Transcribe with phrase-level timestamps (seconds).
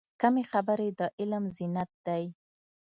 [0.21, 2.23] کمې خبرې، د علم زینت دی.